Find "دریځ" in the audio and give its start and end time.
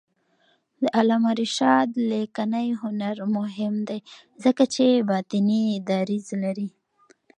5.89-6.27